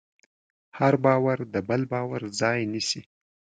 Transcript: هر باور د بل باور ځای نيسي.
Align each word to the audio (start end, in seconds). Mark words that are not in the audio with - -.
هر 0.77 0.93
باور 1.05 1.37
د 1.53 1.55
بل 1.69 1.81
باور 1.93 2.21
ځای 2.39 2.59
نيسي. 2.71 3.01